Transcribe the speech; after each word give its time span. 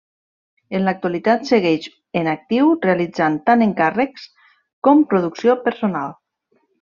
En 0.77 0.85
l'actualitat 0.85 1.43
segueix 1.49 1.83
en 2.21 2.29
actiu 2.31 2.71
realitzant 2.85 3.37
tant 3.49 3.61
encàrrecs 3.65 4.25
com 4.89 5.05
producció 5.13 5.57
personal. 5.67 6.17